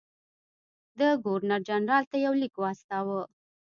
ده 0.97 1.09
ګورنرجنرال 1.25 2.03
ته 2.11 2.17
یو 2.25 2.33
لیک 2.41 2.55
واستاوه. 2.59 3.21